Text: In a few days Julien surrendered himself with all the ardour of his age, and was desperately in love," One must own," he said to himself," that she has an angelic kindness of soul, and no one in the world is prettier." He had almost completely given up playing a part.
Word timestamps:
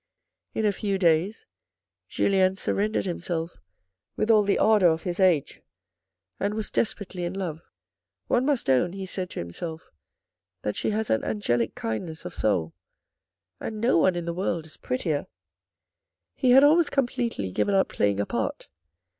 In 0.55 0.65
a 0.65 0.71
few 0.71 0.97
days 0.97 1.45
Julien 2.07 2.55
surrendered 2.55 3.05
himself 3.05 3.59
with 4.15 4.31
all 4.31 4.41
the 4.41 4.57
ardour 4.57 4.89
of 4.89 5.03
his 5.03 5.19
age, 5.19 5.61
and 6.39 6.55
was 6.55 6.71
desperately 6.71 7.23
in 7.23 7.35
love," 7.35 7.61
One 8.27 8.43
must 8.43 8.67
own," 8.67 8.93
he 8.93 9.05
said 9.05 9.29
to 9.29 9.39
himself," 9.39 9.91
that 10.63 10.75
she 10.75 10.89
has 10.89 11.11
an 11.11 11.23
angelic 11.23 11.75
kindness 11.75 12.25
of 12.25 12.33
soul, 12.33 12.73
and 13.59 13.79
no 13.79 13.99
one 13.99 14.15
in 14.15 14.25
the 14.25 14.33
world 14.33 14.65
is 14.65 14.75
prettier." 14.75 15.27
He 16.33 16.49
had 16.49 16.63
almost 16.63 16.91
completely 16.91 17.51
given 17.51 17.75
up 17.75 17.87
playing 17.89 18.19
a 18.19 18.25
part. 18.25 18.69